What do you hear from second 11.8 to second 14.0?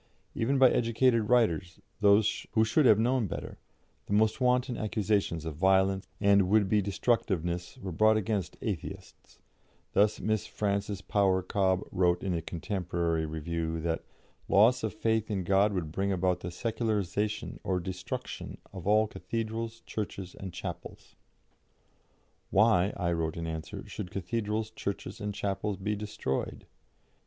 wrote in the Contemporary Review